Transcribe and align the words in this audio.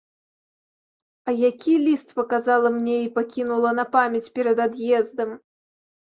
А 1.29 1.33
які 1.49 1.73
ліст 1.83 2.15
паказала 2.19 2.71
мне 2.77 2.95
і 3.01 3.11
пакінула 3.17 3.73
на 3.81 3.85
памяць 3.97 4.23
перад 4.39 4.57
ад'ездам! 4.65 5.29